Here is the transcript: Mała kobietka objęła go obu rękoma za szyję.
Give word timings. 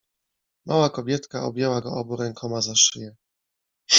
Mała 0.65 0.89
kobietka 0.89 1.43
objęła 1.43 1.81
go 1.81 1.91
obu 1.91 2.15
rękoma 2.15 2.61
za 2.61 2.75
szyję. 2.75 3.15